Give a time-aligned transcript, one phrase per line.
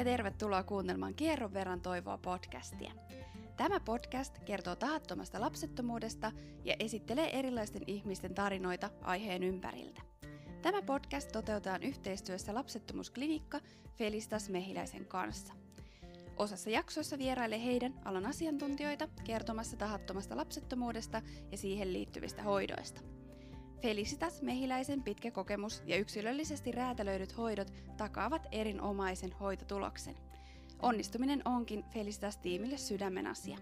[0.00, 2.92] ja tervetuloa kuuntelemaan Kierron verran toivoa podcastia.
[3.56, 6.32] Tämä podcast kertoo tahattomasta lapsettomuudesta
[6.64, 10.02] ja esittelee erilaisten ihmisten tarinoita aiheen ympäriltä.
[10.62, 13.60] Tämä podcast toteutetaan yhteistyössä lapsettomuusklinikka
[13.94, 15.54] Felistas Mehiläisen kanssa.
[16.36, 23.00] Osassa jaksoissa vierailee heidän alan asiantuntijoita kertomassa tahattomasta lapsettomuudesta ja siihen liittyvistä hoidoista.
[23.82, 30.14] Felicitas Mehiläisen pitkä kokemus ja yksilöllisesti räätälöidyt hoidot takaavat erinomaisen hoitotuloksen.
[30.82, 33.58] Onnistuminen onkin Felicitas-tiimille sydämen asia.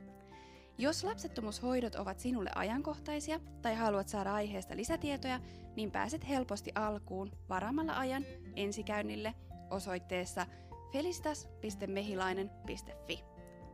[0.79, 5.41] Jos lapsettomuushoidot ovat sinulle ajankohtaisia tai haluat saada aiheesta lisätietoja,
[5.77, 8.25] niin pääset helposti alkuun varaamalla ajan
[8.57, 9.35] ensikäynnille
[9.71, 10.47] osoitteessa
[10.93, 13.25] felicitas.mehilainen.fi.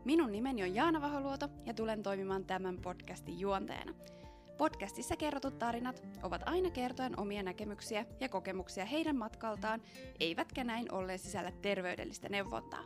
[0.05, 3.95] Minun nimeni on Jaana Vaholuoto ja tulen toimimaan tämän podcastin juonteena.
[4.59, 9.83] Podcastissa kerrotut tarinat ovat aina kertoen omia näkemyksiä ja kokemuksia heidän matkaltaan,
[10.21, 12.85] eivätkä näin ollen sisällä terveydellistä neuvontaa.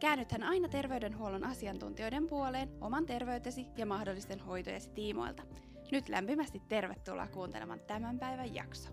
[0.00, 5.42] Käännythän aina terveydenhuollon asiantuntijoiden puoleen oman terveytesi ja mahdollisten hoitojesi tiimoilta.
[5.92, 8.88] Nyt lämpimästi tervetuloa kuuntelemaan tämän päivän jakso.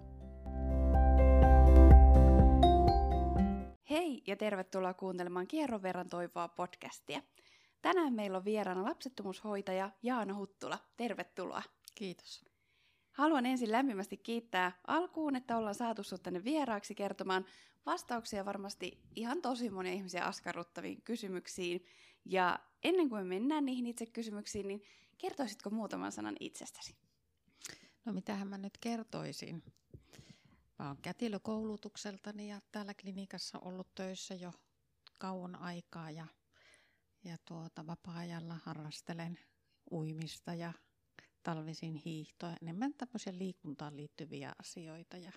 [3.89, 7.21] Hei ja tervetuloa kuuntelemaan Kierron verran toivoa podcastia.
[7.81, 10.77] Tänään meillä on vieraana lapsettomuushoitaja Jaana Huttula.
[10.97, 11.61] Tervetuloa.
[11.99, 12.45] Kiitos.
[13.11, 17.45] Haluan ensin lämpimästi kiittää alkuun, että ollaan saatu sinut tänne vieraaksi kertomaan
[17.85, 21.85] vastauksia varmasti ihan tosi monia ihmisiä askarruttaviin kysymyksiin.
[22.25, 24.83] Ja ennen kuin me mennään niihin itse kysymyksiin, niin
[25.17, 26.95] kertoisitko muutaman sanan itsestäsi?
[28.05, 29.63] No mitähän mä nyt kertoisin?
[30.79, 34.51] Mä oon kätilökoulutukseltani ja täällä klinikassa ollut töissä jo
[35.17, 36.25] kauan aikaa ja,
[37.23, 39.39] ja tuota, vapaa-ajalla harrastelen
[39.91, 40.73] uimista ja
[41.53, 45.31] talvisin hiihtoa, enemmän tämmöisiä liikuntaan liittyviä asioita ja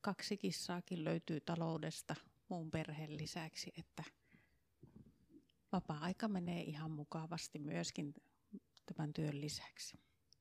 [0.00, 2.14] kaksi kissaakin löytyy taloudesta
[2.48, 4.04] muun perheen lisäksi, että
[5.72, 8.14] vapaa-aika menee ihan mukavasti myöskin
[8.86, 9.98] tämän työn lisäksi.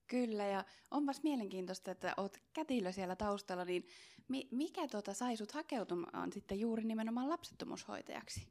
[0.07, 3.87] Kyllä, ja onpas mielenkiintoista, että olet kätilö siellä taustalla, niin
[4.27, 8.47] mi- mikä tuota sai sut hakeutumaan sitten juuri nimenomaan lapsettomuushoitajaksi?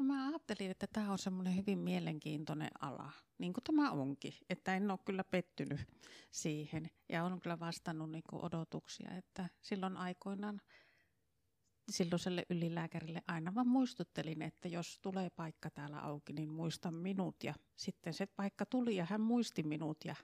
[0.00, 4.32] No mä ajattelin, että tämä on semmoinen hyvin mielenkiintoinen ala, niin kuin tämä onkin.
[4.50, 5.80] Että en ole kyllä pettynyt
[6.30, 9.10] siihen ja on kyllä vastannut niin kuin odotuksia.
[9.16, 10.60] Että silloin aikoinaan
[11.90, 17.44] silloiselle ylilääkärille aina vaan muistuttelin, että jos tulee paikka täällä auki, niin muista minut.
[17.44, 20.14] Ja sitten se paikka tuli ja hän muisti minut ja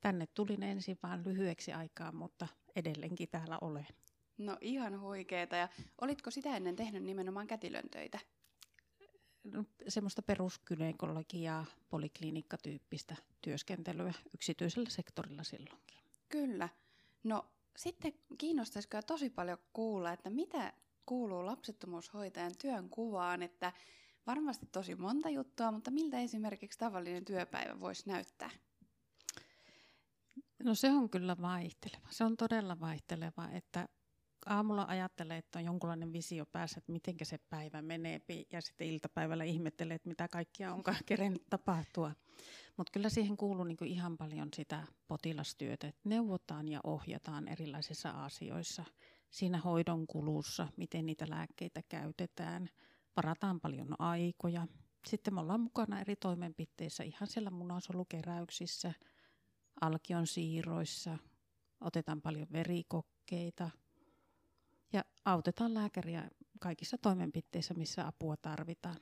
[0.00, 3.86] tänne tulin ensin vaan lyhyeksi aikaa, mutta edelleenkin täällä olen.
[4.38, 5.56] No ihan huikeeta.
[5.56, 5.68] Ja
[6.00, 8.18] olitko sitä ennen tehnyt nimenomaan kätilön töitä?
[9.52, 15.98] No, semmoista peruskynekologiaa, poliklinikkatyyppistä työskentelyä yksityisellä sektorilla silloinkin.
[16.28, 16.68] Kyllä.
[17.24, 20.72] No sitten kiinnostaisi tosi paljon kuulla, että mitä
[21.06, 23.72] kuuluu lapsettomuushoitajan työn kuvaan, että
[24.26, 28.50] varmasti tosi monta juttua, mutta miltä esimerkiksi tavallinen työpäivä voisi näyttää?
[30.64, 32.08] No se on kyllä vaihteleva.
[32.10, 33.88] Se on todella vaihteleva, että
[34.48, 38.20] aamulla ajattelee, että on jonkunlainen visio päässä, että miten se päivä menee,
[38.52, 42.12] ja sitten iltapäivällä ihmettelee, että mitä kaikkia onkaan kerennyt tapahtua.
[42.76, 48.84] Mutta kyllä siihen kuuluu niinku ihan paljon sitä potilastyötä, että neuvotaan ja ohjataan erilaisissa asioissa.
[49.30, 52.68] Siinä hoidon kulussa, miten niitä lääkkeitä käytetään,
[53.16, 54.66] varataan paljon aikoja.
[55.06, 58.92] Sitten me ollaan mukana eri toimenpiteissä, ihan siellä munasolukeräyksissä,
[59.80, 61.18] alkion siirroissa,
[61.80, 63.70] otetaan paljon verikokkeita–
[64.92, 68.96] ja autetaan lääkäriä kaikissa toimenpiteissä, missä apua tarvitaan.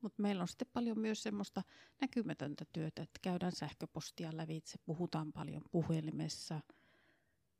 [0.00, 1.62] Mutta meillä on sitten paljon myös semmoista
[2.00, 6.60] näkymätöntä työtä, että käydään sähköpostia lävitse, puhutaan paljon puhelimessa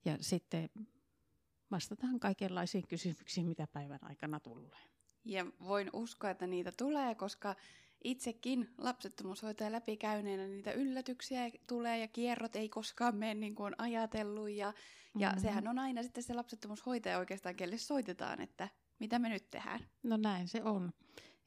[0.04, 0.70] ja sitten
[1.70, 4.78] vastataan kaikenlaisiin kysymyksiin, mitä päivän aikana tulee.
[5.24, 7.56] Ja voin uskoa, että niitä tulee, koska
[8.04, 14.50] itsekin lapsettomuushoitaja läpikäyneenä niitä yllätyksiä tulee ja kierrot ei koskaan mene niin kuin on ajatellut.
[14.50, 14.72] Ja,
[15.18, 15.42] ja mm-hmm.
[15.42, 18.68] sehän on aina sitten se lapsettomuushoitaja oikeastaan, kelle soitetaan, että
[18.98, 19.80] mitä me nyt tehdään.
[20.02, 20.92] No näin se on.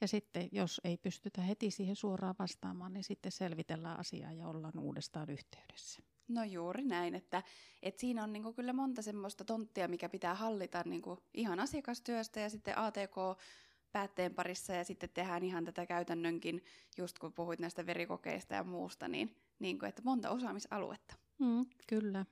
[0.02, 4.80] Ja sitten jos ei pystytä heti siihen suoraan vastaamaan, niin sitten selvitellään asiaa ja ollaan
[4.80, 6.02] uudestaan yhteydessä.
[6.28, 7.44] No juuri näin, että,
[7.82, 11.02] että siinä on niin kyllä monta semmoista tonttia, mikä pitää hallita niin
[11.34, 13.16] ihan asiakastyöstä ja sitten ATK
[13.94, 16.63] päätteen parissa ja sitten tehdään ihan tätä käytännönkin,
[16.98, 21.16] just kun puhuit näistä verikokeista ja muusta, niin, niin kuin, että monta osaamisaluetta.
[21.40, 22.25] Mm, kyllä.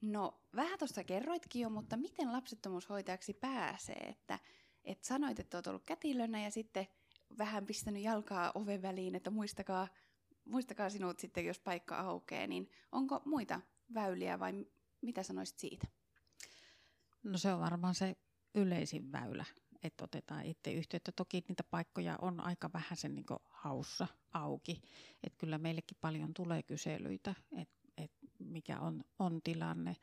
[0.00, 4.06] No, vähän tuossa kerroitkin jo, mutta miten lapsettomuushoitajaksi pääsee?
[4.08, 4.38] Että,
[4.84, 6.86] että sanoit, että olet ollut kätilönä ja sitten
[7.38, 9.88] vähän pistänyt jalkaa oven väliin, että muistakaa,
[10.44, 13.60] muistakaa sinut sitten, jos paikka aukeaa, niin onko muita
[13.94, 14.66] väyliä vai
[15.00, 15.86] mitä sanoisit siitä?
[17.22, 18.16] No se on varmaan se
[18.54, 19.44] yleisin väylä,
[19.82, 21.12] että otetaan itse yhteyttä.
[21.12, 24.82] Toki niitä paikkoja on aika vähän sen niin haussa auki.
[25.22, 29.96] Että kyllä meillekin paljon tulee kyselyitä, että et mikä on, on tilanne.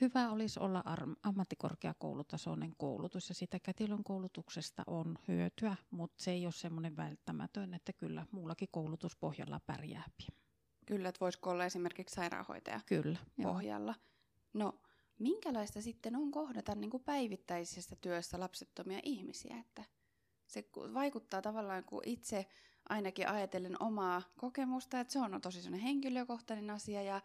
[0.00, 0.84] Hyvä olisi olla
[1.22, 7.92] ammattikorkeakoulutasoinen koulutus ja sitä kätilön koulutuksesta on hyötyä, mutta se ei ole semmoinen välttämätön, että
[7.92, 10.04] kyllä muullakin koulutuspohjalla pärjää.
[10.86, 13.94] Kyllä, että voisiko olla esimerkiksi sairaanhoitaja kyllä, pohjalla.
[14.54, 14.64] Joo.
[14.64, 14.80] No,
[15.18, 19.84] minkälaista sitten on kohdata niin kuin päivittäisessä työssä lapsettomia ihmisiä, että
[20.46, 20.64] se
[20.94, 22.46] vaikuttaa tavallaan, kun itse
[22.88, 27.20] ainakin ajatellen omaa kokemusta, että se on tosi henkilökohtainen asia ja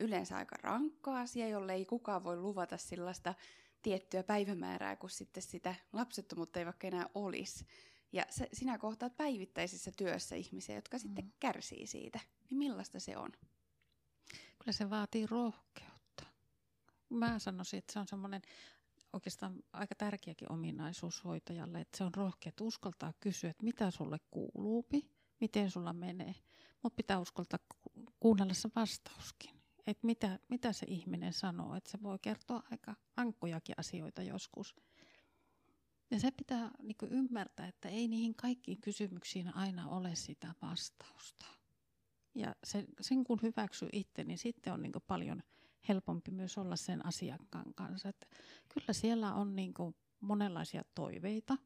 [0.00, 3.34] yleensä aika rankka asia, jolle ei kukaan voi luvata sellaista
[3.82, 7.66] tiettyä päivämäärää, kun sitten sitä lapsettomuutta ei vaikka enää olisi.
[8.12, 11.00] Ja sinä kohtaat päivittäisessä työssä ihmisiä, jotka mm.
[11.00, 12.20] sitten kärsii siitä.
[12.50, 13.32] Niin millaista se on?
[14.58, 15.91] Kyllä se vaatii rohkeutta.
[17.12, 18.42] Mä sanoisin, että se on semmoinen
[19.12, 24.18] oikeastaan aika tärkeäkin ominaisuus hoitajalle, että se on rohkea, että uskaltaa kysyä, että mitä sulle
[24.30, 25.10] kuuluupi,
[25.40, 26.34] miten sulla menee.
[26.82, 27.58] Mutta pitää uskaltaa
[28.20, 29.50] kuunnella se vastauskin,
[29.86, 34.76] että mitä, mitä se ihminen sanoo, että se voi kertoa aika ankkojakin asioita joskus.
[36.10, 41.46] Ja se pitää niin ymmärtää, että ei niihin kaikkiin kysymyksiin aina ole sitä vastausta.
[42.34, 45.42] Ja sen, sen kun hyväksyy itse, niin sitten on niin paljon
[45.88, 48.08] helpompi myös olla sen asiakkaan kanssa.
[48.08, 48.26] Että
[48.74, 49.74] kyllä siellä on niin
[50.20, 51.56] monenlaisia toiveita,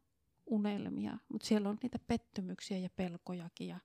[0.46, 3.68] unelmia, mutta siellä on niitä pettymyksiä ja pelkojakin.
[3.68, 3.78] Ja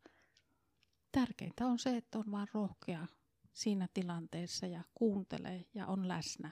[1.11, 3.07] tärkeintä on se, että on vaan rohkea
[3.53, 6.51] siinä tilanteessa ja kuuntelee ja on läsnä.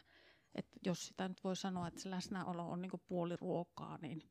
[0.56, 4.30] Et jos sitä nyt voi sanoa, että se läsnäolo on niin puoli ruokaa, niin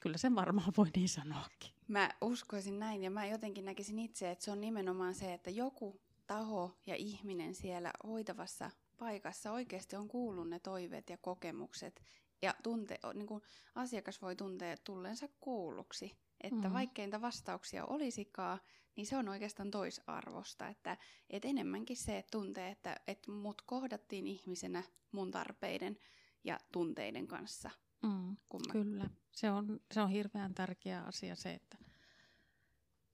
[0.00, 1.74] kyllä sen varmaan voi niin sanoakin.
[1.88, 6.00] Mä uskoisin näin ja mä jotenkin näkisin itse, että se on nimenomaan se, että joku
[6.32, 12.02] taho ja ihminen siellä hoitavassa paikassa oikeasti on kuullut ne toiveet ja kokemukset
[12.42, 13.42] ja tunte, niin kuin
[13.74, 16.16] asiakas voi tuntea tulleensa kuulluksi.
[16.40, 16.72] Että mm.
[16.72, 18.60] vaikka niitä vastauksia olisikaan,
[18.96, 20.68] niin se on oikeastaan toisarvosta.
[20.68, 20.96] Että,
[21.30, 24.82] että enemmänkin se, että tuntee, että, että mut kohdattiin ihmisenä
[25.12, 25.96] mun tarpeiden
[26.44, 27.70] ja tunteiden kanssa.
[28.02, 28.36] Mm,
[28.72, 31.78] Kyllä, se on, se on hirveän tärkeä asia se, että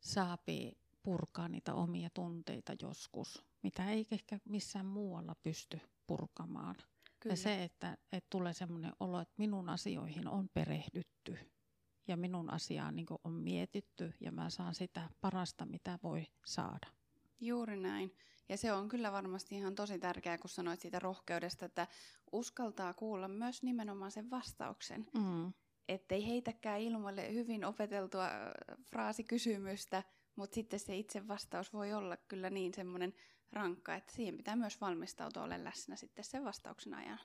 [0.00, 6.74] saapii purkaa niitä omia tunteita joskus, mitä ei ehkä missään muualla pysty purkamaan.
[7.20, 7.32] Kyllä.
[7.32, 11.38] Ja se, että, että tulee sellainen olo, että minun asioihin on perehdytty
[12.08, 16.86] ja minun asiaan niin on mietitty ja mä saan sitä parasta, mitä voi saada.
[17.40, 18.14] Juuri näin.
[18.48, 21.86] Ja se on kyllä varmasti ihan tosi tärkeää, kun sanoit siitä rohkeudesta, että
[22.32, 25.06] uskaltaa kuulla myös nimenomaan sen vastauksen.
[25.14, 25.52] Mm.
[25.88, 28.32] Ettei heitäkään ilmoille hyvin opeteltua äh,
[28.90, 30.02] fraasikysymystä,
[30.38, 33.14] mutta sitten se itse vastaus voi olla kyllä niin semmoinen
[33.52, 37.18] rankka, että siihen pitää myös valmistautua olla läsnä sitten sen vastauksen ajan.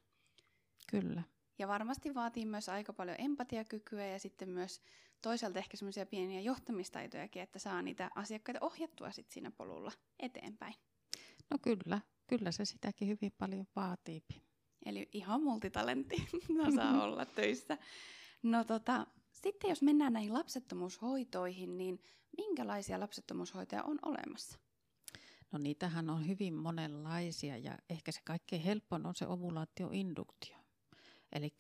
[0.92, 1.24] Kyllä.
[1.60, 4.82] Ja varmasti vaatii myös aika paljon empatiakykyä ja sitten myös
[5.22, 10.74] toisaalta ehkä semmoisia pieniä johtamistaitojakin, että saa niitä asiakkaita ohjattua sitten siinä polulla eteenpäin.
[11.52, 14.24] No kyllä, kyllä se sitäkin hyvin paljon vaatii.
[14.86, 16.28] Eli ihan multitalentti
[16.76, 17.78] saa olla töissä.
[18.44, 22.00] No tota, sitten jos mennään näihin lapsettomuushoitoihin, niin
[22.38, 24.60] minkälaisia lapsettomuushoitoja on olemassa?
[25.52, 30.58] No niitähän on hyvin monenlaisia ja ehkä se kaikkein helpoin on se ovulaatioinduktio.
[31.32, 31.54] Eli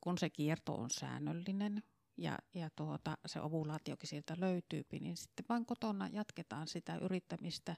[0.00, 1.82] kun se kierto on säännöllinen
[2.16, 7.76] ja, ja tuota, se ovulaatiokin sieltä löytyy, niin sitten vain kotona jatketaan sitä yrittämistä.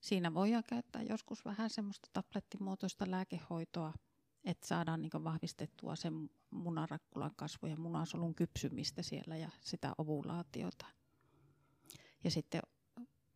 [0.00, 3.92] Siinä voidaan käyttää joskus vähän semmoista tablettimuotoista lääkehoitoa,
[4.44, 10.86] että saadaan niin vahvistettua sen munarakkulan kasvu ja munasolun kypsymistä siellä ja sitä ovulaatiota.
[12.24, 12.62] Ja sitten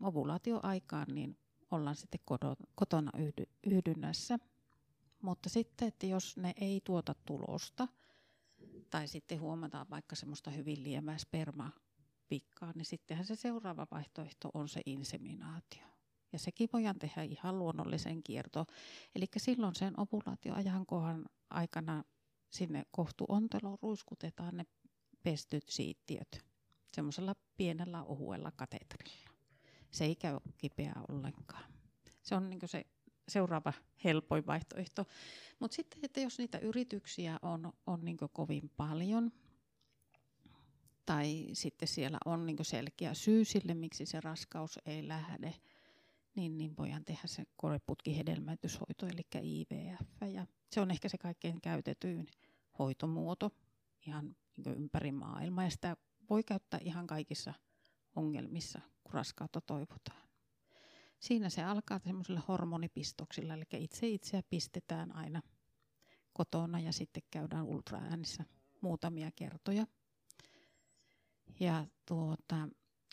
[0.01, 1.39] ovulaatioaikaan niin
[1.71, 2.21] ollaan sitten
[2.75, 3.11] kotona
[3.65, 4.39] yhdynnässä–
[5.25, 7.89] mutta sitten, että jos ne ei tuota tulosta,
[8.91, 14.81] tai sitten huomataan vaikka semmoista hyvin liemää spermapikkaa, niin sittenhän se seuraava vaihtoehto on se
[14.87, 15.87] inseminaatio.
[16.33, 18.67] Ja sekin voidaan tehdä ihan luonnollisen kierto.
[19.15, 22.05] Eli silloin sen ovulaatioajankohan aikana
[22.51, 24.67] sinne kohtuonteloon ruiskutetaan ne
[25.23, 26.45] pestyt siittiöt
[26.95, 29.31] semmoisella pienellä ohuella katetrilla.
[29.91, 31.65] Se ei käy kipeää ollenkaan.
[32.23, 32.87] Se on niin se
[33.29, 33.73] seuraava
[34.05, 35.07] helpoin vaihtoehto.
[35.61, 39.33] Mutta sitten, että jos niitä yrityksiä on, on niin kovin paljon,
[41.07, 45.55] tai sitten siellä on niin selkeä syy sille, miksi se raskaus ei lähde,
[46.35, 50.33] niin, niin voidaan tehdä se koreputkihedelmätyshoito, eli IVF.
[50.33, 52.27] Ja se on ehkä se kaikkein käytetyin
[52.79, 53.51] hoitomuoto
[54.07, 55.97] ihan niin ympäri maailmaa, ja sitä
[56.31, 57.55] voi käyttää ihan kaikissa
[58.17, 60.25] ongelmissa, kun raskautta toivotaan
[61.25, 65.43] siinä se alkaa semmoisella hormonipistoksilla, eli itse itseä pistetään aina
[66.33, 68.45] kotona ja sitten käydään ultraäänissä
[68.81, 69.87] muutamia kertoja.
[71.61, 72.69] Ja tuota,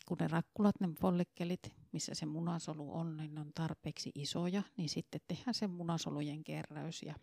[0.06, 4.88] kun ne rakkulat, ne follikkelit, missä se munasolu on, niin ne on tarpeeksi isoja, niin
[4.88, 7.14] sitten tehdään se munasolujen keräys ja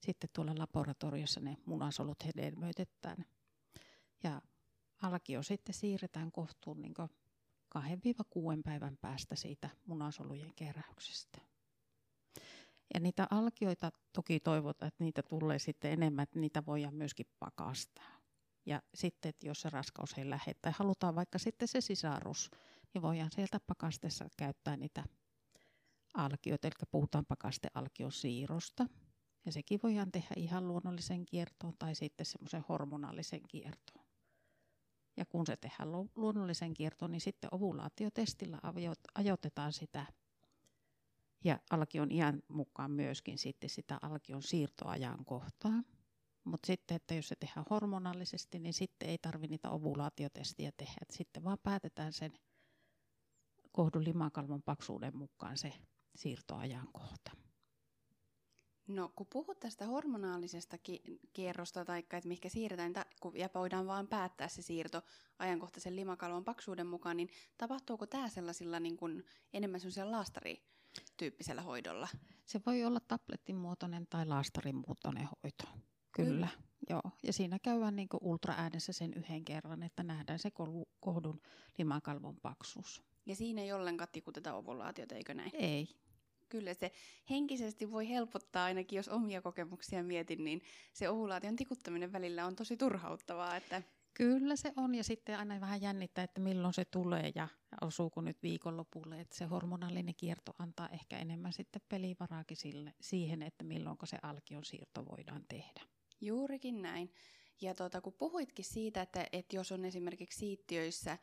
[0.00, 3.24] sitten tuolla laboratoriossa ne munasolut hedelmöitetään.
[4.22, 4.42] Ja
[5.02, 6.94] alkio sitten siirretään kohtuun niin
[7.78, 7.80] 2-6
[8.64, 11.40] päivän päästä siitä munasolujen keräyksestä.
[12.94, 18.22] Ja niitä alkioita toki toivotaan, että niitä tulee sitten enemmän, että niitä voidaan myöskin pakastaa.
[18.66, 22.50] Ja sitten, että jos se raskaus ei lähde, tai halutaan vaikka sitten se sisarus,
[22.94, 25.04] niin voidaan sieltä pakastessa käyttää niitä
[26.14, 28.86] alkioita, eli puhutaan pakastealkion siirosta.
[29.46, 34.01] Ja sekin voidaan tehdä ihan luonnollisen kiertoon tai sitten semmoisen hormonaalisen kiertoon.
[35.16, 38.58] Ja kun se tehdään luonnollisen kiertoon, niin sitten ovulaatiotestillä
[39.14, 40.06] ajoitetaan sitä
[41.44, 45.82] ja alkion iän mukaan myöskin sitten sitä alkion siirtoajan kohtaa.
[46.44, 50.94] Mutta sitten, että jos se tehdään hormonaalisesti, niin sitten ei tarvitse niitä ovulaatiotestiä tehdä.
[51.02, 52.32] Et sitten vaan päätetään sen
[53.72, 55.72] kohdun limakalvon paksuuden mukaan se
[56.14, 57.30] siirtoajankohta.
[58.92, 63.86] No kun puhut tästä hormonaalisesta ki- kierrosta tai että mihinkä siirretään, ta- kun, ja voidaan
[63.86, 65.02] vaan päättää se siirto
[65.38, 72.08] ajankohtaisen limakalvon paksuuden mukaan, niin tapahtuuko tämä sellaisilla niin kuin enemmän sellaisella laastarityyppisellä hoidolla?
[72.44, 75.64] Se voi olla tablettimuotoinen tai laastarimuotoinen hoito.
[76.12, 76.62] Kyllä, mm.
[76.90, 77.02] joo.
[77.22, 80.50] Ja siinä käydään niin ultraäänessä sen yhden kerran, että nähdään se
[81.00, 81.40] kohdun
[81.78, 83.02] limakalvon paksuus.
[83.26, 85.50] Ja siinä ei ollenkaan tikuteta ovulaatiota, eikö näin?
[85.54, 85.88] Ei.
[86.52, 86.92] Kyllä se
[87.30, 92.76] henkisesti voi helpottaa ainakin, jos omia kokemuksia mietin, niin se ovulaation tikuttaminen välillä on tosi
[92.76, 93.56] turhauttavaa.
[93.56, 93.82] Että...
[94.14, 97.48] Kyllä se on ja sitten aina vähän jännittää, että milloin se tulee ja
[97.80, 99.20] osuuko nyt viikonlopulle.
[99.20, 104.64] Että se hormonaalinen kierto antaa ehkä enemmän sitten pelivaraakin sille, siihen, että milloin se alkion
[104.64, 105.80] siirto voidaan tehdä.
[106.20, 107.12] Juurikin näin.
[107.60, 111.18] Ja tuota, kun puhuitkin siitä, että, että jos on esimerkiksi siittiöissä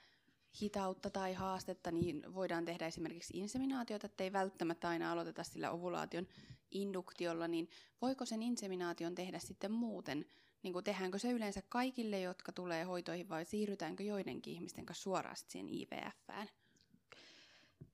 [0.61, 6.27] hitautta tai haastetta, niin voidaan tehdä esimerkiksi inseminaatiota, että ei välttämättä aina aloiteta sillä ovulaation
[6.71, 7.69] induktiolla, niin
[8.01, 10.25] voiko sen inseminaation tehdä sitten muuten?
[10.63, 15.35] Niin kuin tehdäänkö se yleensä kaikille, jotka tulee hoitoihin, vai siirrytäänkö joidenkin ihmisten kanssa suoraan
[15.47, 16.49] siihen IVFään?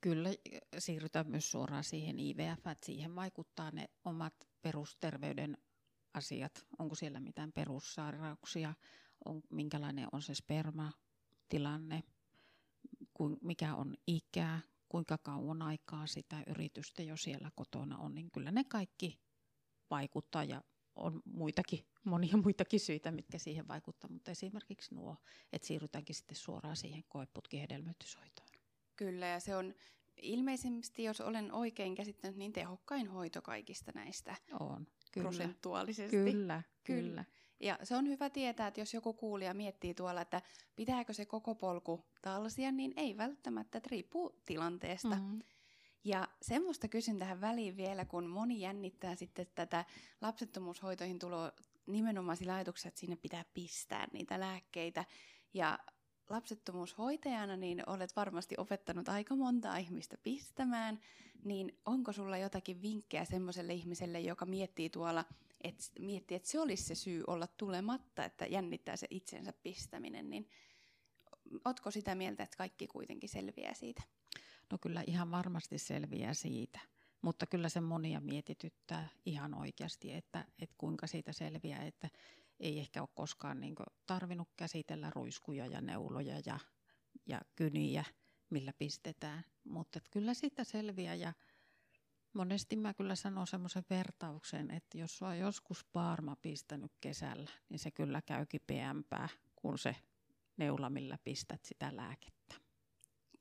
[0.02, 0.30] Kyllä
[0.78, 5.58] siirrytään myös suoraan siihen IVF, että siihen vaikuttaa ne omat perusterveyden
[6.14, 8.74] asiat, onko siellä mitään perussairauksia,
[9.26, 12.04] on, minkälainen on se spermatilanne,
[13.16, 18.52] kuin, mikä on ikä, kuinka kauan aikaa sitä yritystä jo siellä kotona on, niin kyllä
[18.52, 19.20] ne kaikki
[19.90, 20.62] vaikuttaa ja
[20.96, 25.16] on muitakin, monia muitakin syitä, mitkä siihen vaikuttaa, mutta esimerkiksi nuo,
[25.54, 28.48] että siirrytäänkin sitten suoraan siihen koeputkihedelmöityshoitoon.
[28.96, 29.74] Kyllä, ja se on
[30.22, 34.36] ilmeisesti, jos olen oikein käsittänyt, niin tehokkain hoito kaikista näistä.
[34.60, 34.88] On.
[35.12, 35.24] Kyllä.
[35.24, 36.18] prosentuaalisesti.
[36.18, 37.02] Kyllä, kyllä.
[37.02, 37.26] kyllä.
[37.60, 40.42] Ja se on hyvä tietää, että jos joku kuulija miettii tuolla, että
[40.76, 45.16] pitääkö se koko polku talsia, niin ei välttämättä, että riippuu tilanteesta.
[45.16, 45.42] Mm-hmm.
[46.04, 49.86] Ja semmoista kysyn tähän väliin vielä, kun moni jännittää sitten tätä
[50.22, 51.52] lapsettomuushoitoihin tuloa
[51.86, 55.06] nimenomaan sillä ajatuksella, että sinne pitää pistää niitä lääkkeitä.
[55.54, 55.80] Ja
[56.30, 61.00] lapsettomuushoitajana niin olet varmasti opettanut aika monta ihmistä pistämään,
[61.44, 65.26] niin onko sulla jotakin vinkkejä semmoiselle ihmiselle, joka miettii tuolla,
[65.66, 70.50] että miettii, että se olisi se syy olla tulematta, että jännittää se itsensä pistäminen, niin
[71.66, 74.04] otko sitä mieltä, että kaikki kuitenkin selviää siitä?
[74.72, 76.80] No kyllä ihan varmasti selviää siitä,
[77.22, 82.10] mutta kyllä se monia mietityttää ihan oikeasti, että, että kuinka siitä selviää, että
[82.60, 86.60] ei ehkä ole koskaan niin tarvinnut käsitellä ruiskuja ja neuloja ja,
[87.26, 88.06] ja kyniä,
[88.50, 89.44] millä pistetään.
[89.64, 91.34] Mutta kyllä siitä selviää ja
[92.36, 97.92] monesti mä kyllä sanon semmoisen vertauksen, että jos on joskus paarma pistänyt kesällä, niin se
[97.92, 99.96] kyllä käy kipeämpää kuin se
[100.58, 102.56] neula, millä pistät sitä lääkettä.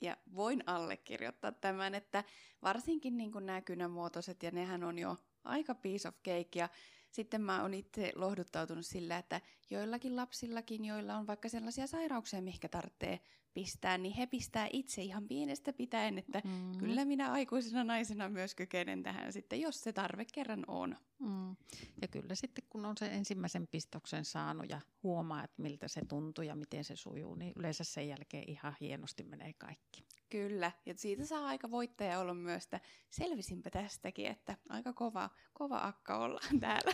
[0.01, 2.25] Ja voin allekirjoittaa tämän, että
[2.63, 6.69] varsinkin niin nämä kynämuotoiset, ja nehän on jo aika piece of cake, ja
[7.15, 9.41] sitten mä oon itse lohduttautunut sillä, että
[9.71, 13.21] joillakin lapsillakin, joilla on vaikka sellaisia sairauksia, mihinkä tarvitsee
[13.55, 16.79] pistää, niin he pistää itse ihan pienestä pitäen, että mm.
[16.79, 20.97] kyllä minä aikuisena naisena myös kykenen tähän sitten, jos se tarve kerran on.
[21.19, 21.57] Mm.
[22.03, 26.45] Ja kyllä sitten kun on sen ensimmäisen pistoksen saanut ja huomaa, että miltä se tuntuu
[26.45, 30.05] ja miten se sujuu, niin yleensä sen jälkeen ihan hienosti menee kaikki.
[30.35, 35.79] Kyllä, ja siitä saa aika voittaja olla myös, että selvisinpä tästäkin, että aika kova, kova
[35.79, 36.93] akka ollaan täällä.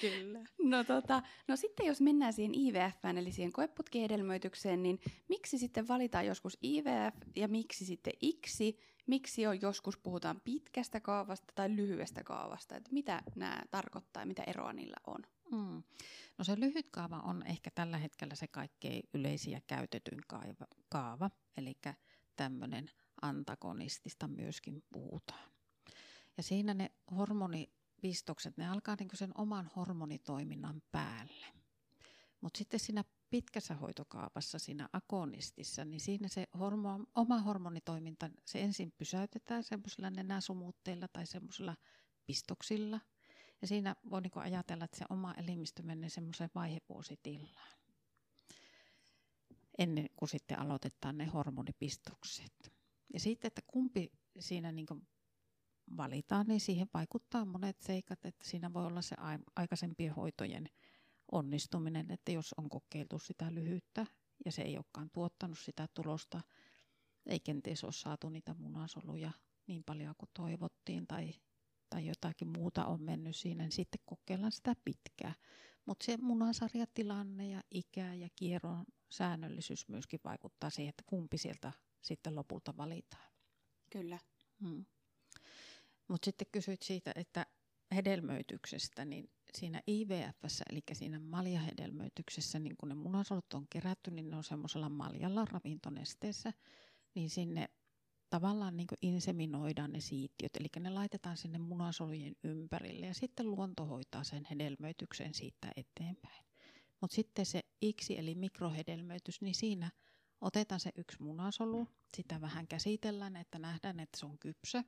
[0.00, 0.40] Kyllä.
[0.62, 6.26] No, tota, no sitten jos mennään siihen IVF, eli siihen koeputkihedelmöitykseen, niin miksi sitten valitaan
[6.26, 8.78] joskus IVF ja miksi sitten IKSI?
[9.06, 12.76] Miksi on joskus puhutaan pitkästä kaavasta tai lyhyestä kaavasta?
[12.76, 15.22] Että mitä nämä tarkoittaa ja mitä eroa niillä on?
[15.52, 15.82] Mm.
[16.38, 21.30] No se lyhyt kaava on ehkä tällä hetkellä se kaikkein yleisin ja käytetyn kaava, kaava
[21.56, 21.74] eli
[22.36, 22.90] tämmöinen
[23.22, 25.50] antagonistista myöskin puhutaan.
[26.36, 31.46] Ja siinä ne hormonipistokset, ne alkaa niin sen oman hormonitoiminnan päälle.
[32.40, 38.92] Mutta sitten siinä pitkässä hoitokaavassa, siinä agonistissa, niin siinä se hormo, oma hormonitoiminta, se ensin
[38.98, 41.76] pysäytetään semmoisilla nenäsumutteilla tai semmoisilla
[42.26, 43.00] pistoksilla.
[43.62, 47.83] Ja siinä voi niin ajatella, että se oma elimistö menee semmoiseen vaihevuositilaan
[49.78, 52.72] ennen kuin sitten aloitetaan ne hormonipistokset.
[53.12, 54.86] Ja sitten, että kumpi siinä niin
[55.96, 59.16] valitaan, niin siihen vaikuttaa monet seikat, että siinä voi olla se
[59.56, 60.66] aikaisempien hoitojen
[61.32, 64.06] onnistuminen, että jos on kokeiltu sitä lyhyttä
[64.44, 66.40] ja se ei olekaan tuottanut sitä tulosta,
[67.26, 69.30] ei kenties ole saatu niitä munasoluja
[69.66, 71.34] niin paljon kuin toivottiin tai,
[71.90, 75.34] tai jotakin muuta on mennyt siinä, niin sitten kokeillaan sitä pitkää.
[75.86, 82.34] Mutta se munasarjatilanne ja ikä ja kierron säännöllisyys myöskin vaikuttaa siihen, että kumpi sieltä sitten
[82.34, 83.32] lopulta valitaan.
[83.90, 84.18] Kyllä.
[84.60, 84.84] Hmm.
[86.08, 87.46] Mutta sitten kysyit siitä, että
[87.94, 94.36] hedelmöityksestä, niin siinä IVFssä, eli siinä maljahedelmöityksessä, niin kun ne munasolut on kerätty, niin ne
[94.36, 96.52] on semmoisella maljalla ravintonesteessä,
[97.14, 97.68] niin sinne
[98.34, 104.24] tavallaan niin inseminoidaan ne siittiöt, eli ne laitetaan sinne munasolujen ympärille ja sitten luonto hoitaa
[104.24, 106.44] sen hedelmöityksen siitä eteenpäin.
[107.00, 109.90] Mutta sitten se iksi eli mikrohedelmöitys, niin siinä
[110.40, 114.84] otetaan se yksi munasolu, sitä vähän käsitellään, että nähdään, että se on kypsä.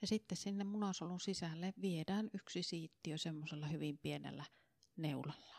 [0.00, 4.44] Ja sitten sinne munasolun sisälle viedään yksi siittiö semmoisella hyvin pienellä
[4.96, 5.56] neulalla.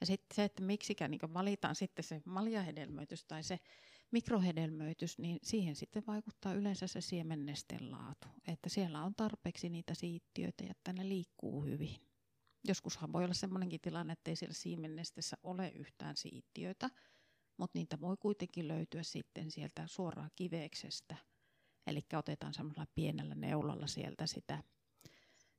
[0.00, 3.58] Ja sitten se, että miksikä niin valitaan sitten se maljahedelmöitys tai se
[4.12, 8.28] mikrohedelmöitys, niin siihen sitten vaikuttaa yleensä se siemennesteen laatu.
[8.48, 11.96] Että siellä on tarpeeksi niitä siittiöitä ja että ne liikkuu hyvin.
[12.68, 16.90] Joskushan voi olla sellainenkin tilanne, että ei siellä siemennesteessä ole yhtään siittiöitä,
[17.56, 21.16] mutta niitä voi kuitenkin löytyä sitten sieltä suoraan kiveksestä–
[21.86, 24.62] Eli otetaan semmoisella pienellä neulalla sieltä sitä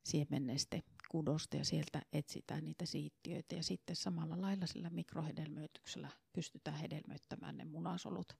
[0.04, 7.56] siemenneste kudosta ja sieltä etsitään niitä siittiöitä ja sitten samalla lailla sillä mikrohedelmöityksellä pystytään hedelmöittämään
[7.56, 8.32] ne munasolut.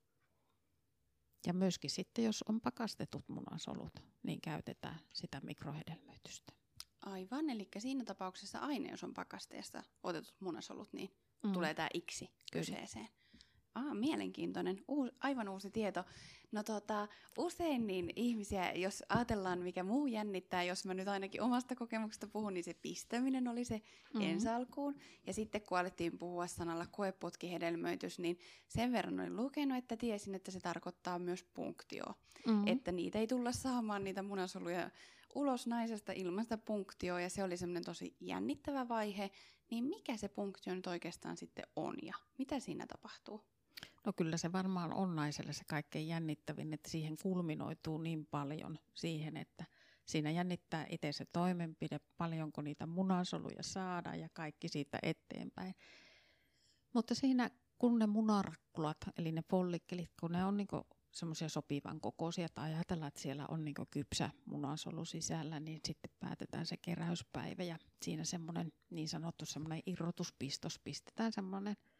[1.46, 6.52] Ja myöskin sitten, jos on pakastetut munasolut, niin käytetään sitä mikrohedelmöitystä.
[7.00, 11.52] Aivan, eli siinä tapauksessa aina, jos on pakasteesta otetut munasolut, niin mm.
[11.52, 13.08] tulee tämä iksi kyseeseen.
[13.74, 16.04] Ah, mielenkiintoinen, Uus, aivan uusi tieto.
[16.52, 17.08] No tota,
[17.38, 22.54] usein niin ihmisiä, jos ajatellaan mikä muu jännittää, jos mä nyt ainakin omasta kokemuksesta puhun,
[22.54, 24.30] niin se pistäminen oli se mm-hmm.
[24.30, 24.94] ensi alkuun.
[25.26, 30.50] Ja sitten kun alettiin puhua sanalla koeputkihedelmöitys, niin sen verran olin lukenut, että tiesin, että
[30.50, 32.04] se tarkoittaa myös punktio.
[32.46, 32.66] Mm-hmm.
[32.66, 34.90] Että niitä ei tulla saamaan niitä munasoluja
[35.34, 39.30] ulos naisesta ilman sitä punktioa, ja se oli semmoinen tosi jännittävä vaihe.
[39.70, 43.51] Niin mikä se punktio nyt oikeastaan sitten on, ja mitä siinä tapahtuu?
[44.06, 49.36] No kyllä se varmaan on naiselle se kaikkein jännittävin, että siihen kulminoituu niin paljon siihen,
[49.36, 49.64] että
[50.04, 55.74] siinä jännittää itse se toimenpide, paljonko niitä munasoluja saadaan ja kaikki siitä eteenpäin.
[56.92, 62.48] Mutta siinä kun ne munarakkulat, eli ne follikkelit, kun ne on niinku semmoisia sopivan kokoisia,
[62.54, 67.78] tai ajatellaan, että siellä on niinku kypsä munasolu sisällä, niin sitten päätetään se keräyspäivä ja
[68.02, 71.76] siinä semmoinen niin sanottu semmoinen irrotuspistos pistetään semmoinen–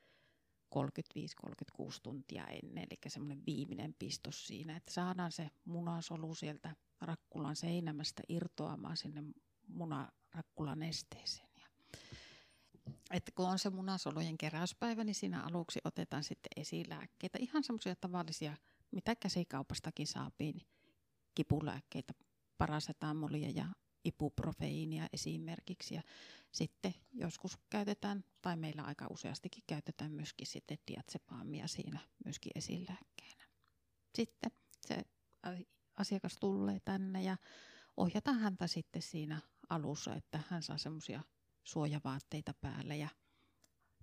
[0.73, 8.23] 35-36 tuntia ennen, eli semmoinen viimeinen pistos siinä, että saadaan se munasolu sieltä rakkulan seinämästä
[8.29, 9.23] irtoamaan sinne
[9.69, 11.49] munarakkulan esteeseen.
[11.61, 11.67] Ja,
[13.11, 18.57] että kun on se munasolujen keräyspäivä, niin siinä aluksi otetaan sitten esilääkkeitä, ihan semmoisia tavallisia,
[18.91, 20.67] mitä käsikaupastakin saapii, niin
[21.35, 22.15] kipulääkkeitä,
[22.59, 23.67] parasetamolia ja
[24.05, 25.95] ibuprofeiinia esimerkiksi.
[25.95, 26.03] Ja
[26.53, 33.45] sitten joskus käytetään, tai meillä aika useastikin käytetään myöskin sitten diazepaamia siinä myöskin esilääkkeenä.
[34.15, 34.51] Sitten
[34.87, 35.03] se
[35.97, 37.37] asiakas tulee tänne ja
[37.97, 41.23] ohjataan häntä sitten siinä alussa, että hän saa semmoisia
[41.65, 43.09] suojavaatteita päälle ja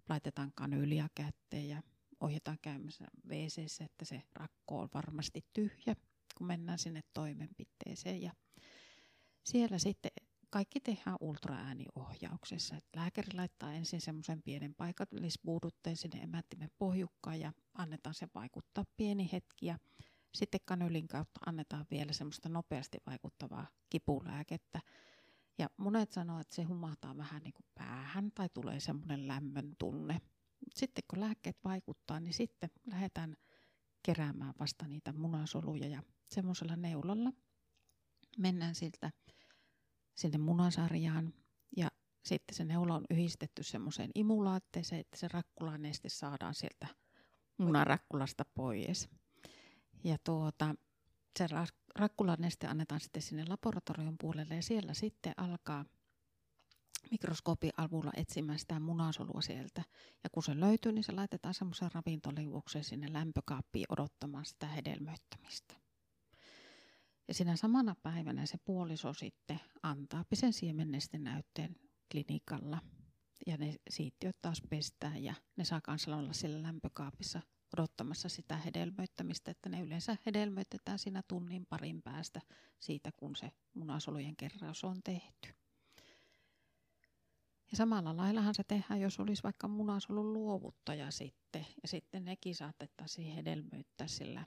[0.10, 1.82] laitetaan kanyyliä kätteen ja
[2.20, 5.96] ohjataan käymässä wc että se rakko on varmasti tyhjä,
[6.38, 8.22] kun mennään sinne toimenpiteeseen.
[8.22, 8.34] Ja
[9.50, 10.12] siellä sitten
[10.50, 12.76] kaikki tehdään ultraääniohjauksessa.
[12.76, 19.30] Et lääkäri laittaa ensin semmoisen pienen paikallispuudutteen sinne emättimen pohjukkaan ja annetaan se vaikuttaa pieni
[19.32, 19.66] hetki.
[19.66, 19.78] Ja
[20.36, 24.80] sitten kanylin kautta annetaan vielä semmoista nopeasti vaikuttavaa kipulääkettä.
[25.58, 30.22] Ja monet sanoo, että se humahtaa vähän niin kuin päähän tai tulee semmoinen lämmön tunne.
[30.76, 33.36] Sitten kun lääkkeet vaikuttaa, niin sitten lähdetään
[34.04, 37.32] keräämään vasta niitä munasoluja ja semmoisella neulalla
[38.38, 39.12] mennään siltä
[40.20, 41.34] sinne munasarjaan
[41.78, 41.92] ja
[42.26, 46.88] sitten se neula on yhdistetty semmoiseen imulaatteeseen, että se rakkulaneste saadaan sieltä
[47.58, 49.10] munarakkulasta pois.
[50.04, 50.76] Ja tuota,
[51.40, 51.48] se
[51.96, 55.86] rakkulaneste annetaan sitten sinne laboratorion puolelle ja siellä sitten alkaa
[57.12, 59.84] mikroskoopin avulla etsimään sitä munasolua sieltä.
[60.24, 65.79] Ja kun se löytyy, niin se laitetaan semmoisen ravintoliuokseen sinne lämpökaappiin odottamaan sitä hedelmöittämistä.
[67.30, 71.76] Ja siinä samana päivänä se puoliso sitten antaa sen siemennesten näytteen
[72.12, 72.82] klinikalla.
[73.48, 77.42] Ja ne siittiöt taas pestään ja ne saa kanssa olla siellä lämpökaapissa
[77.74, 82.42] odottamassa sitä hedelmöittämistä, että ne yleensä hedelmöitetään siinä tunnin parin päästä
[82.80, 85.50] siitä, kun se munasolujen kerraus on tehty.
[87.72, 93.36] Ja samalla laillahan se tehdään, jos olisi vaikka munasolun luovuttaja sitten, ja sitten nekin saatettaisiin
[93.36, 94.46] hedelmöittää sillä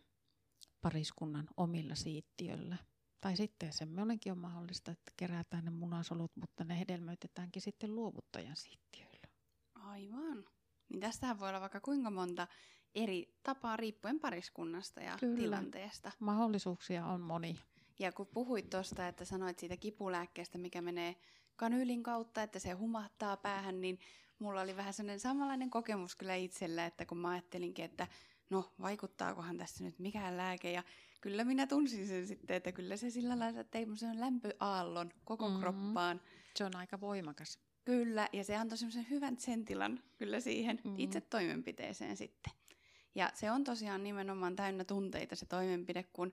[0.83, 2.77] pariskunnan omilla siittiöllä.
[3.21, 9.29] Tai sitten semmoinenkin on mahdollista, että kerätään ne munasolut, mutta ne hedelmöitetäänkin sitten luovuttajan siittiöillä.
[9.75, 10.45] Aivan.
[10.89, 12.49] Niin tästähän voi olla vaikka kuinka monta
[12.95, 15.37] eri tapaa riippuen pariskunnasta ja Kyllä.
[15.37, 16.13] tilanteesta.
[16.19, 17.61] Mahdollisuuksia on moni.
[17.99, 21.17] Ja kun puhuit tuosta, että sanoit siitä kipulääkkeestä, mikä menee
[21.57, 23.99] kanyylin kautta, että se humahtaa päähän, niin
[24.39, 28.09] mulla oli vähän sellainen samanlainen kokemus kyllä itsellä, että kun mä ajattelinkin, että
[28.53, 30.83] no vaikuttaakohan tässä nyt mikään lääke ja
[31.21, 35.49] kyllä minä tunsin sen sitten, että kyllä se sillä lailla että ei sen lämpöaallon koko
[35.49, 35.61] mm-hmm.
[35.61, 36.21] kroppaan.
[36.57, 37.59] Se on aika voimakas.
[37.85, 40.99] Kyllä, ja se antoi semmoisen hyvän sentilan kyllä siihen mm-hmm.
[40.99, 42.53] itse toimenpiteeseen sitten.
[43.15, 46.33] Ja se on tosiaan nimenomaan täynnä tunteita se toimenpide, kun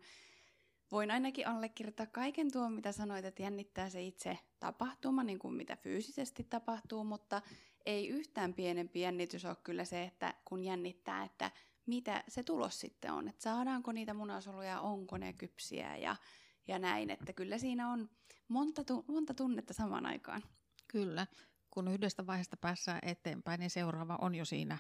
[0.92, 5.76] voin ainakin allekirjoittaa kaiken tuon, mitä sanoit, että jännittää se itse tapahtuma, niin kuin mitä
[5.76, 7.42] fyysisesti tapahtuu, mutta
[7.86, 11.52] ei yhtään pienempi jännitys ole kyllä se, että kun jännittää, että
[11.90, 16.16] mitä se tulos sitten on, että saadaanko niitä munasoluja, onko ne kypsiä ja,
[16.68, 18.10] ja näin, että kyllä siinä on
[18.48, 20.44] monta, tu- monta tunnetta samaan aikaan.
[20.88, 21.28] Kyllä,
[21.72, 24.78] kun yhdestä vaiheesta päässään eteenpäin, niin seuraava on jo siinä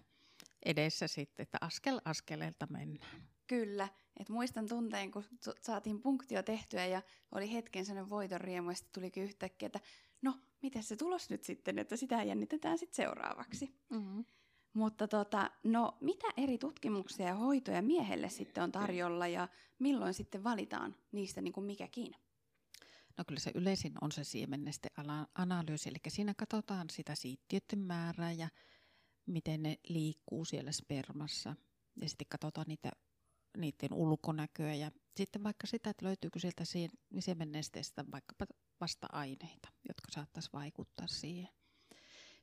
[0.66, 3.22] edessä sitten, että askel askeleelta mennään.
[3.48, 3.88] Kyllä,
[4.20, 5.24] että muistan tunteen, kun
[5.62, 9.80] saatiin punktio tehtyä ja oli hetken sellainen voiton riemu ja sitten tulikin yhtäkkiä, että
[10.22, 13.76] no, miten se tulos nyt sitten, että sitä jännitetään sitten seuraavaksi.
[13.90, 14.26] Mm-hmm.
[14.74, 19.48] Mutta tota, no, mitä eri tutkimuksia ja hoitoja miehelle sitten on tarjolla ja
[19.80, 22.16] milloin sitten valitaan niistä niin kuin mikäkin?
[23.18, 24.92] No kyllä se yleisin on se siemennesten
[25.36, 28.50] analyysi, eli siinä katsotaan sitä siittiöiden määrää ja
[29.26, 31.56] miten ne liikkuu siellä spermassa.
[32.02, 32.92] Ja sitten katsotaan niitä,
[33.58, 36.64] niiden ulkonäköä ja sitten vaikka sitä, että löytyykö sieltä
[37.20, 38.46] siemennesteestä vaikkapa
[38.82, 41.50] vasta-aineita, jotka saattaisi vaikuttaa siihen.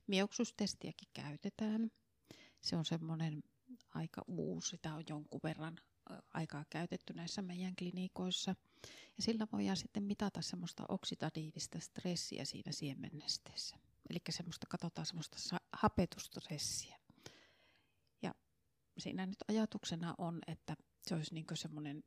[0.07, 1.91] Mioksustestiäkin käytetään.
[2.61, 3.43] Se on semmoinen
[3.93, 5.77] aika uusi, sitä on jonkun verran
[6.33, 8.55] aikaa käytetty näissä meidän klinikoissa.
[9.17, 13.77] Ja sillä voidaan sitten mitata semmoista oksidatiivista stressiä siinä siemennesteessä.
[14.09, 15.37] Eli semmoista, katsotaan semmoista
[15.73, 16.99] hapetustressiä.
[18.21, 18.35] Ja
[18.97, 20.75] siinä nyt ajatuksena on, että
[21.07, 22.03] se olisi niin semmoinen,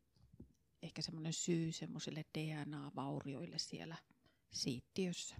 [0.82, 3.96] ehkä semmoinen syy semmoisille DNA-vaurioille siellä
[4.50, 5.36] siittiössä.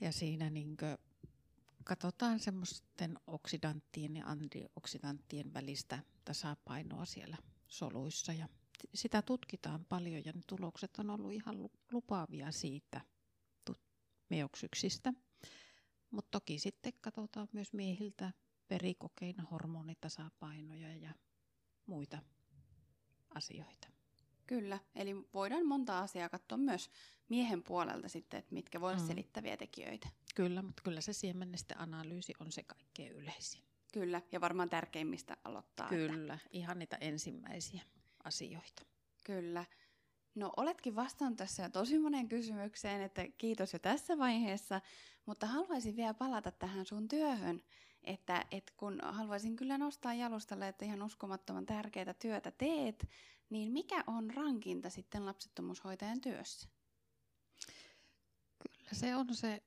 [0.00, 0.76] Ja siinä niin
[1.84, 7.36] katsotaan semmoisten oksidanttien ja antioksidanttien välistä tasapainoa siellä
[7.68, 8.32] soluissa.
[8.32, 8.48] Ja
[8.94, 13.00] sitä tutkitaan paljon ja ne tulokset on ollut ihan lupaavia siitä–
[14.30, 15.12] meoksyksistä.
[16.10, 18.32] Mutta toki sitten katsotaan myös miehiltä
[18.68, 21.14] perikokeina hormonitasapainoja ja
[21.86, 22.22] muita
[23.34, 23.93] asioita.
[24.46, 26.90] Kyllä, eli voidaan monta asiaa katsoa myös
[27.28, 29.06] miehen puolelta sitten, että mitkä voivat mm.
[29.06, 30.08] selittäviä tekijöitä.
[30.34, 33.62] Kyllä, mutta kyllä se siemennesten analyysi on se kaikkein yleisin.
[33.92, 35.88] Kyllä, ja varmaan tärkeimmistä aloittaa.
[35.88, 36.48] Kyllä, että...
[36.50, 37.82] ihan niitä ensimmäisiä
[38.24, 38.82] asioita.
[39.24, 39.64] Kyllä.
[40.34, 44.80] No oletkin vastannut tässä jo tosi moneen kysymykseen, että kiitos jo tässä vaiheessa,
[45.26, 47.62] mutta haluaisin vielä palata tähän sun työhön,
[48.02, 53.08] että, että kun haluaisin kyllä nostaa jalustalle, että ihan uskomattoman tärkeää työtä teet,
[53.50, 56.68] niin mikä on rankinta sitten lapsettomuushoitajan työssä?
[58.58, 59.62] Kyllä se on se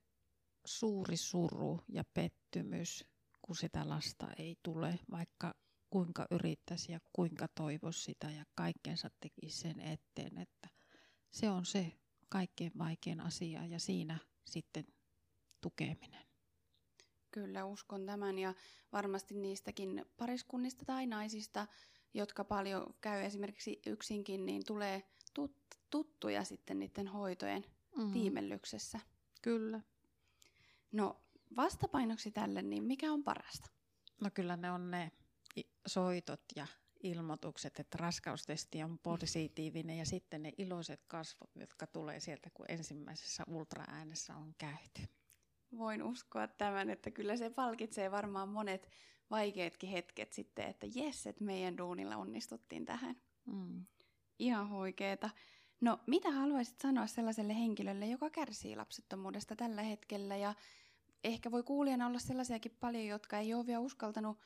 [0.64, 3.04] suuri suru ja pettymys,
[3.42, 5.54] kun sitä lasta ei tule, vaikka
[5.90, 10.68] kuinka yrittäisi ja kuinka toivoisi sitä ja kaikkensa tekisi sen eteen, että
[11.30, 11.92] se on se
[12.28, 14.86] kaikkein vaikein asia ja siinä sitten
[15.60, 16.26] tukeminen.
[17.30, 18.54] Kyllä, uskon tämän ja
[18.92, 21.66] varmasti niistäkin pariskunnista tai naisista,
[22.14, 25.02] jotka paljon käy esimerkiksi yksinkin, niin tulee
[25.34, 27.64] tut- tuttuja sitten niiden hoitojen
[27.96, 28.12] mm.
[28.12, 29.00] tiimellyksessä.
[29.42, 29.80] Kyllä.
[30.92, 31.20] No
[31.56, 33.70] vastapainoksi tälle, niin mikä on parasta?
[34.20, 35.12] No kyllä ne on ne
[35.86, 36.66] soitot ja
[37.02, 43.44] ilmoitukset, että raskaustesti on positiivinen ja sitten ne iloiset kasvot, jotka tulee sieltä, kun ensimmäisessä
[43.46, 45.02] ultraäänessä on käyty.
[45.78, 48.88] Voin uskoa tämän, että kyllä se palkitsee varmaan monet
[49.30, 53.16] vaikeatkin hetket sitten, että jes, että meidän duunilla onnistuttiin tähän.
[53.46, 53.86] Mm.
[54.38, 55.30] Ihan huikeeta.
[55.80, 60.54] No, mitä haluaisit sanoa sellaiselle henkilölle, joka kärsii lapsettomuudesta tällä hetkellä ja
[61.24, 64.38] ehkä voi kuulijana olla sellaisiakin paljon, jotka ei ole vielä uskaltanut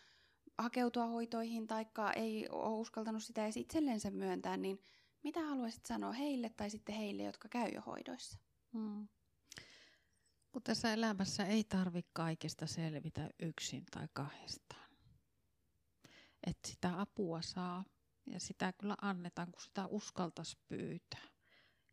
[0.59, 4.81] hakeutua hoitoihin tai ei ole uskaltanut sitä edes itsellensä myöntää, niin
[5.23, 8.39] mitä haluaisit sanoa heille tai sitten heille, jotka käy jo hoidoissa?
[8.73, 9.09] Hmm.
[10.53, 14.91] Kun tässä elämässä ei tarvitse kaikesta selvitä yksin tai kahdestaan.
[16.47, 17.85] Että sitä apua saa
[18.27, 21.29] ja sitä kyllä annetaan, kun sitä uskaltaisi pyytää.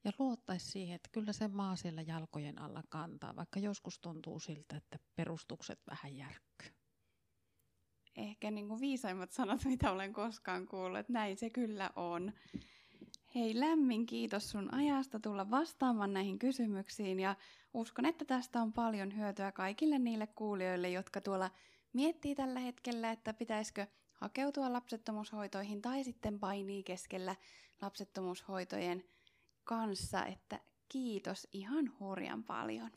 [0.03, 4.77] Ja luottaisi siihen, että kyllä se maa siellä jalkojen alla kantaa, vaikka joskus tuntuu siltä,
[4.77, 6.69] että perustukset vähän järkkyy.
[8.15, 12.33] Ehkä niin kuin viisaimmat sanat, mitä olen koskaan kuullut, että näin se kyllä on.
[13.35, 17.35] Hei, lämmin kiitos sun ajasta tulla vastaamaan näihin kysymyksiin ja
[17.73, 21.49] uskon, että tästä on paljon hyötyä kaikille niille kuulijoille, jotka tuolla
[21.93, 27.35] miettii tällä hetkellä, että pitäisikö hakeutua lapsettomuushoitoihin tai sitten painii keskellä
[27.81, 29.03] lapsettomuushoitojen
[29.63, 32.91] kanssa, että kiitos ihan hurjan paljon.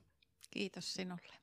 [0.50, 1.34] Kiitos sinulle.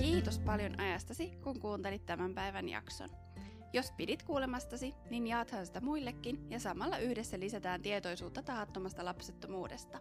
[0.00, 3.29] Kiitos paljon ajastasi, kun kuuntelit tämän päivän jakson.
[3.72, 10.00] Jos pidit kuulemastasi, niin jaathan sitä muillekin ja samalla yhdessä lisätään tietoisuutta tahattomasta lapsettomuudesta.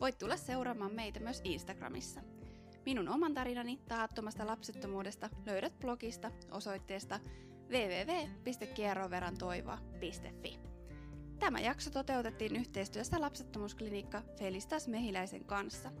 [0.00, 2.20] Voit tulla seuraamaan meitä myös Instagramissa.
[2.86, 7.20] Minun oman tarinani tahattomasta lapsettomuudesta löydät blogista osoitteesta
[7.70, 10.58] www.kierroverantoivoa.fi.
[11.38, 15.92] Tämä jakso toteutettiin yhteistyössä lapsettomuusklinikka Felistas Mehiläisen kanssa.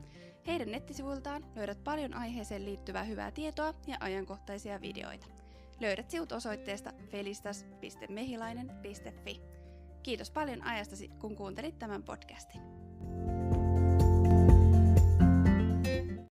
[0.46, 5.37] Heidän nettisivuiltaan löydät paljon aiheeseen liittyvää hyvää tietoa ja ajankohtaisia videoita.
[5.80, 9.40] Löydät sivut osoitteesta felistas.mehilainen.fi.
[10.02, 12.60] Kiitos paljon ajastasi, kun kuuntelit tämän podcastin.